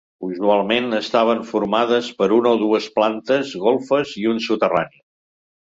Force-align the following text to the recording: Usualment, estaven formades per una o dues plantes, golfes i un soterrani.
Usualment, 0.27 0.87
estaven 0.99 1.43
formades 1.51 2.09
per 2.23 2.31
una 2.39 2.55
o 2.59 2.59
dues 2.65 2.91
plantes, 2.99 3.55
golfes 3.69 4.19
i 4.25 4.29
un 4.35 4.43
soterrani. 4.51 5.03